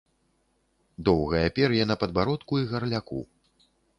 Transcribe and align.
Доўгае 1.09 1.43
пер'е 1.59 1.83
на 1.91 1.95
падбародку 2.03 2.53
і 2.61 2.67
гарляку. 2.75 3.21